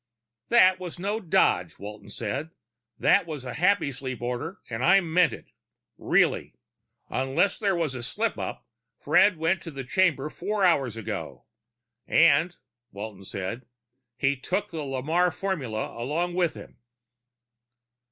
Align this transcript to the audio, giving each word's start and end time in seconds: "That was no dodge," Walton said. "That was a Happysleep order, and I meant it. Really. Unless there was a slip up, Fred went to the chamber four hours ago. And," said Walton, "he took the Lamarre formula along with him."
"That 0.49 0.79
was 0.79 0.97
no 0.97 1.19
dodge," 1.19 1.77
Walton 1.77 2.09
said. 2.09 2.49
"That 2.97 3.27
was 3.27 3.45
a 3.45 3.51
Happysleep 3.53 4.19
order, 4.19 4.57
and 4.67 4.83
I 4.83 4.99
meant 4.99 5.31
it. 5.31 5.51
Really. 5.95 6.55
Unless 7.09 7.59
there 7.59 7.75
was 7.75 7.93
a 7.93 8.01
slip 8.01 8.35
up, 8.35 8.65
Fred 8.97 9.37
went 9.37 9.61
to 9.61 9.69
the 9.69 9.83
chamber 9.83 10.31
four 10.31 10.65
hours 10.65 10.97
ago. 10.97 11.45
And," 12.07 12.53
said 12.53 12.57
Walton, 12.91 13.65
"he 14.17 14.35
took 14.35 14.71
the 14.71 14.81
Lamarre 14.81 15.29
formula 15.31 15.95
along 16.03 16.33
with 16.33 16.55
him." 16.55 16.79